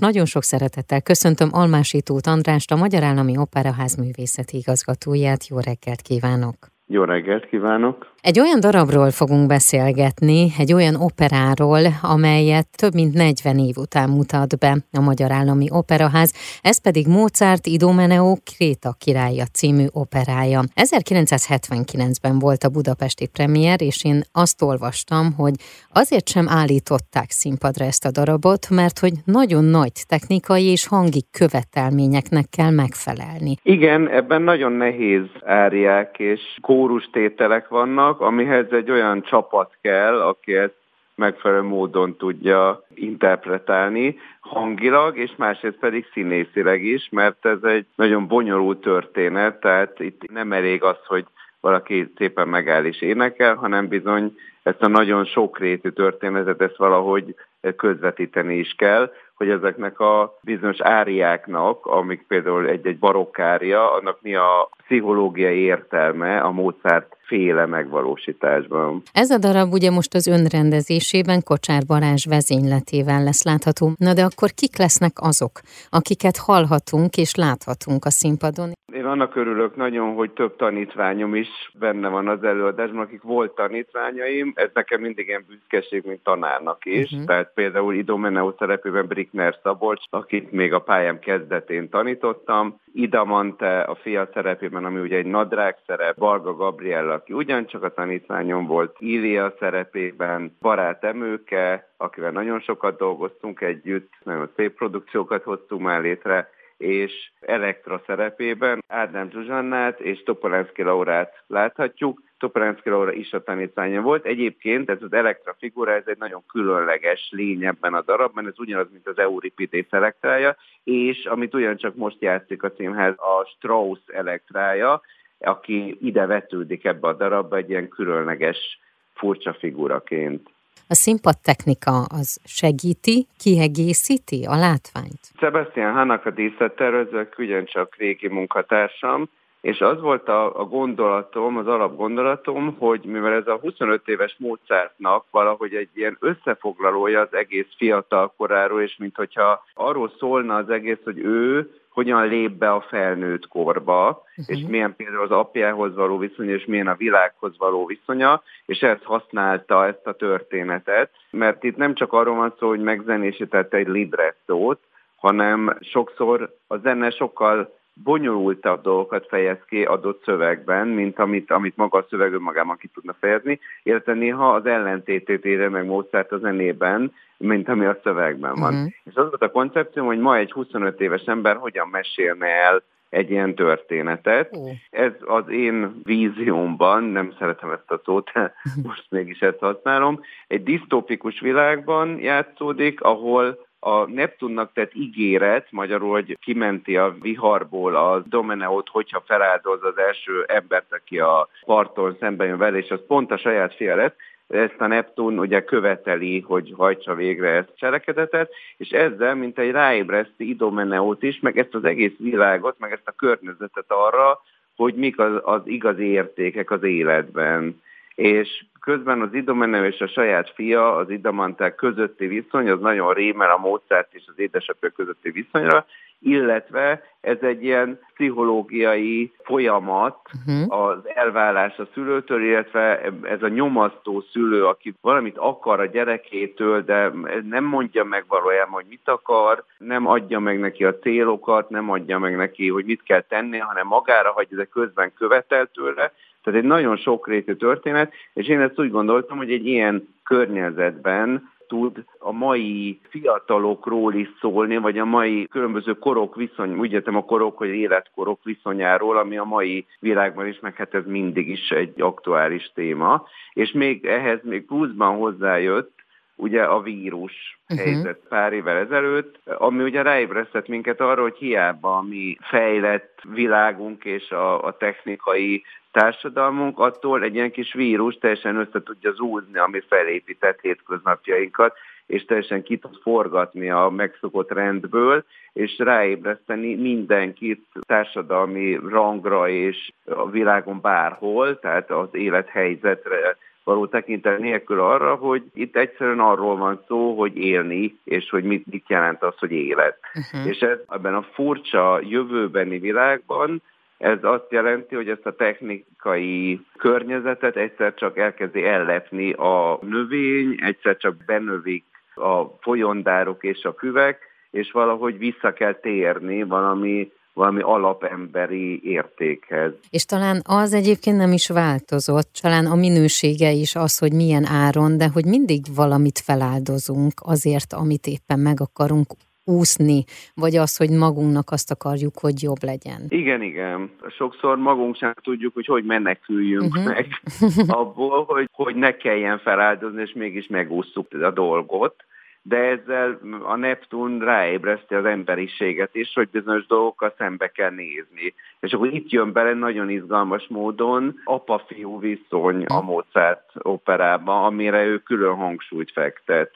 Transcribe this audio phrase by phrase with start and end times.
[0.00, 5.46] nagyon sok szeretettel köszöntöm Almási Tóth Andrást, a Magyar Állami Operaház művészeti igazgatóját.
[5.46, 6.56] Jó reggelt kívánok!
[6.86, 8.14] Jó reggelt kívánok!
[8.22, 14.58] Egy olyan darabról fogunk beszélgetni, egy olyan operáról, amelyet több mint 40 év után mutat
[14.58, 16.32] be a Magyar Állami Operaház,
[16.62, 20.60] ez pedig Mozart Idomeneo Kréta királya című operája.
[20.74, 25.54] 1979-ben volt a budapesti premier, és én azt olvastam, hogy
[25.92, 32.46] azért sem állították színpadra ezt a darabot, mert hogy nagyon nagy technikai és hangi követelményeknek
[32.56, 33.54] kell megfelelni.
[33.62, 40.54] Igen, ebben nagyon nehéz áriák és kórustételek vannak, vannak, amihez egy olyan csapat kell, aki
[40.54, 40.78] ezt
[41.14, 48.80] megfelelő módon tudja interpretálni hangilag, és másrészt pedig színészileg is, mert ez egy nagyon bonyolult
[48.80, 51.24] történet, tehát itt nem elég az, hogy
[51.60, 57.34] valaki szépen megáll és énekel, hanem bizony ezt a nagyon sokrétű történetet, ezt valahogy
[57.76, 64.68] közvetíteni is kell, hogy ezeknek a bizonyos áriáknak, amik például egy-egy barokkária, annak mi a
[64.84, 69.02] pszichológiai értelme a Mozart féle megvalósításban.
[69.12, 73.92] Ez a darab ugye most az önrendezésében Kocsár Balázs vezényletével lesz látható.
[73.96, 78.72] Na de akkor kik lesznek azok, akiket hallhatunk és láthatunk a színpadon?
[79.10, 84.52] Annak örülök nagyon, hogy több tanítványom is benne van az előadásban, akik volt tanítványaim.
[84.54, 87.10] Ez nekem mindig ilyen büszkeség, mint tanárnak is.
[87.10, 87.26] Uh-huh.
[87.26, 92.80] Tehát például Idomeneo szerepében Brickner Szabolcs, akit még a pályám kezdetén tanítottam.
[92.92, 98.66] Idamante a fia szerepében, ami ugye egy nadrág szerep, Varga Gabriella, aki ugyancsak a tanítványom
[98.66, 106.00] volt, Ilia szerepében, Barát Emőke, akivel nagyon sokat dolgoztunk együtt, nagyon szép produkciókat hoztunk már
[106.00, 106.48] létre,
[106.80, 112.22] és Elektra szerepében Ádám Zsuzsannát és Topolenszki Laurát láthatjuk.
[112.38, 114.24] Topolenszki Laura is a tanítványa volt.
[114.24, 118.86] Egyébként ez az Elektra figura, ez egy nagyon különleges lény ebben a darabban, ez ugyanaz,
[118.92, 125.00] mint az Euripidés elektrája, és amit ugyancsak most játszik a színház, a Strauss elektrája,
[125.38, 128.80] aki ide vetődik ebbe a darabba egy ilyen különleges
[129.14, 130.48] furcsa figuraként.
[130.88, 135.20] A színpad technika az segíti, kiegészíti a látványt?
[135.38, 139.28] Sebastian Hanak a díszlettervezők ugyancsak régi munkatársam,
[139.60, 145.24] és az volt a, a gondolatom, az alapgondolatom, hogy mivel ez a 25 éves Mozartnak
[145.30, 151.18] valahogy egy ilyen összefoglalója az egész fiatal koráról, és mintha arról szólna az egész, hogy
[151.18, 154.56] ő hogyan lép be a felnőtt korba, uh-huh.
[154.56, 159.02] és milyen például az apjához való viszonya, és milyen a világhoz való viszonya, és ezt
[159.02, 164.80] használta ezt a történetet, mert itt nem csak arról van szó, hogy megzenésítette egy librettót,
[165.16, 171.98] hanem sokszor a zene sokkal bonyolultabb dolgokat fejez ki adott szövegben, mint amit, amit maga
[171.98, 177.12] a szöveg önmagában ki tudna fejezni, illetve néha az ellentétét ére meg Mozart a zenében,
[177.36, 178.74] mint ami a szövegben van.
[178.74, 178.92] Uh-huh.
[179.04, 183.30] És az volt a koncepció, hogy ma egy 25 éves ember hogyan mesélne el egy
[183.30, 184.56] ilyen történetet.
[184.56, 184.70] Uh.
[184.90, 190.62] Ez az én víziómban, nem szeretem ezt a szót, de most mégis ezt használom, egy
[190.62, 198.88] disztópikus világban játszódik, ahol a Neptunnak tett ígéret, magyarul, hogy kimenti a viharból a Domeneót,
[198.88, 203.36] hogyha feláldoz az első embert, aki a parton szemben jön vele, és az pont a
[203.38, 204.14] saját fia lesz,
[204.48, 209.70] ezt a Neptun ugye követeli, hogy hajtsa végre ezt a cselekedetet, és ezzel, mint egy
[209.70, 214.40] ráébreszti Idomeneót is, meg ezt az egész világot, meg ezt a környezetet arra,
[214.76, 217.82] hogy mik az, az igazi értékek az életben.
[218.14, 223.50] És közben az Idomenő és a saját fia, az Idamanták közötti viszony, az nagyon rémel
[223.50, 225.86] a Mozart és az édesapja közötti viszonyra,
[226.22, 230.80] illetve ez egy ilyen pszichológiai folyamat, uh-huh.
[230.80, 237.12] az elvállás a szülőtől, illetve ez a nyomasztó szülő, aki valamit akar a gyerekétől, de
[237.48, 242.18] nem mondja meg valójában, hogy mit akar, nem adja meg neki a célokat, nem adja
[242.18, 246.66] meg neki, hogy mit kell tenni, hanem magára hagyja, de közben követel tőle, tehát egy
[246.66, 253.00] nagyon sokrétű történet, és én ezt úgy gondoltam, hogy egy ilyen környezetben tud a mai
[253.08, 258.40] fiatalokról is szólni, vagy a mai különböző korok viszony, úgy értem a korok, hogy életkorok
[258.44, 263.26] viszonyáról, ami a mai világban is, meg hát ez mindig is egy aktuális téma.
[263.52, 265.99] És még ehhez még pluszban hozzájött,
[266.40, 267.86] ugye a vírus uh-huh.
[267.86, 274.04] helyzet pár évvel ezelőtt, ami ugye ráébresztett minket arra, hogy hiába a mi fejlett világunk
[274.04, 279.66] és a, a technikai társadalmunk attól egy ilyen kis vírus teljesen össze tudja zúzni a
[279.66, 281.76] mi felépített hétköznapjainkat,
[282.06, 290.30] és teljesen ki tud forgatni a megszokott rendből, és ráébreszteni mindenkit társadalmi rangra és a
[290.30, 293.36] világon bárhol, tehát az élethelyzetre
[293.70, 298.66] való tekintet nélkül arra, hogy itt egyszerűen arról van szó, hogy élni, és hogy mit,
[298.66, 299.98] mit jelent az, hogy élet.
[300.14, 300.50] Uh-huh.
[300.50, 303.62] És ez, ebben a furcsa jövőbeni világban
[303.98, 310.96] ez azt jelenti, hogy ezt a technikai környezetet egyszer csak elkezdi ellepni a növény, egyszer
[310.96, 311.84] csak benövik
[312.14, 314.18] a folyondárok és a füvek,
[314.50, 319.72] és valahogy vissza kell térni valami valami alapemberi értékhez.
[319.90, 324.96] És talán az egyébként nem is változott, talán a minősége is az, hogy milyen áron,
[324.96, 329.06] de hogy mindig valamit feláldozunk azért, amit éppen meg akarunk
[329.44, 330.04] úszni,
[330.34, 333.00] vagy az, hogy magunknak azt akarjuk, hogy jobb legyen.
[333.08, 333.90] Igen, igen.
[334.16, 336.94] Sokszor magunk sem tudjuk, hogy hogy meneküljünk uh-huh.
[336.94, 337.06] meg
[337.80, 341.94] abból, hogy, hogy ne kelljen feláldozni, és mégis megúsztuk a dolgot
[342.42, 348.34] de ezzel a Neptun ráébreszti az emberiséget is, hogy bizonyos dolgokkal szembe kell nézni.
[348.60, 354.98] És akkor itt jön bele nagyon izgalmas módon apa-fiú viszony a Mozart operában, amire ő
[354.98, 356.50] külön hangsúlyt fektet.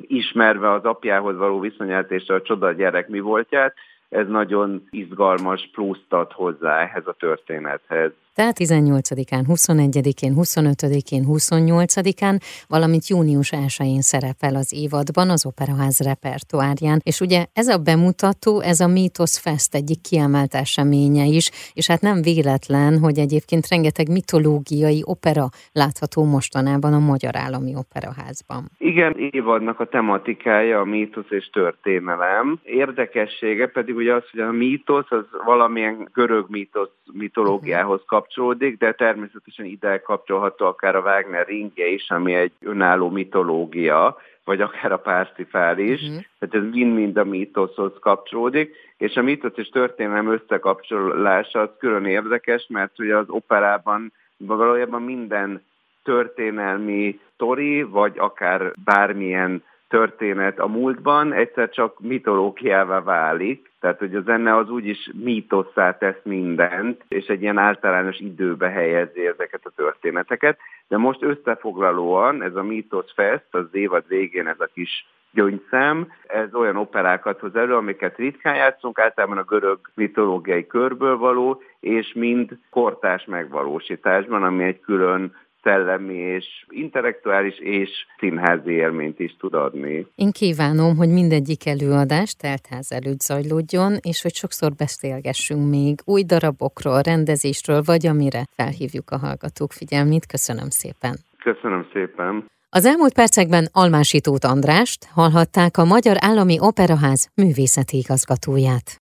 [0.00, 3.74] Ismerve az apjához való viszonyát és a csoda gyerek mi voltját,
[4.08, 8.12] ez nagyon izgalmas pluszt ad hozzá ehhez a történethez.
[8.38, 16.98] Tehát 18-án, 21-én, 25-én, 28-án, valamint június 1-én szerepel az évadban az Operaház repertoárján.
[17.02, 22.00] És ugye ez a bemutató, ez a Mythos Fest egyik kiemelt eseménye is, és hát
[22.00, 28.62] nem véletlen, hogy egyébként rengeteg mitológiai opera látható mostanában a Magyar Állami Operaházban.
[28.78, 32.60] Igen, évadnak a tematikája a mítosz és történelem.
[32.62, 38.92] Érdekessége pedig ugye az, hogy a mítosz az valamilyen görög mítosz mitológiához kapcsolódik, kapcsolódik, de
[38.92, 44.98] természetesen ide kapcsolható akár a Wagner ringje is, ami egy önálló mitológia, vagy akár a
[44.98, 46.24] Párstifál is, uh-huh.
[46.38, 52.66] tehát ez mind-mind a mítoszhoz kapcsolódik, és a mítosz és történelem összekapcsolása az külön érdekes,
[52.68, 55.62] mert ugye az operában valójában minden
[56.04, 64.20] történelmi sztori, vagy akár bármilyen történet a múltban egyszer csak mitológiává válik, tehát hogy a
[64.20, 70.58] zene az úgyis mítosszá tesz mindent, és egy ilyen általános időbe helyezi ezeket a történeteket.
[70.88, 76.54] De most összefoglalóan ez a Mítosz Fest, az évad végén ez a kis gyöngyszem, ez
[76.54, 82.58] olyan operákat hoz elő, amiket ritkán játszunk, általában a görög mitológiai körből való, és mind
[82.70, 85.34] kortás megvalósításban, ami egy külön
[85.68, 90.06] szellemi és intellektuális és színházi élményt is tud adni.
[90.14, 97.00] Én kívánom, hogy mindegyik előadás teltház előtt zajlódjon, és hogy sokszor beszélgessünk még új darabokról,
[97.00, 100.26] rendezésről, vagy amire felhívjuk a hallgatók figyelmét.
[100.26, 101.14] Köszönöm szépen.
[101.38, 102.44] Köszönöm szépen.
[102.70, 108.88] Az elmúlt percekben Almási Tóth Andrást hallhatták a Magyar Állami Operaház művészeti igazgatóját.